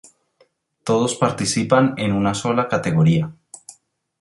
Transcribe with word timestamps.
Todos 0.83 1.13
participan 1.13 1.93
en 1.99 2.11
una 2.11 2.33
sola 2.33 2.67
categoría. 2.67 3.31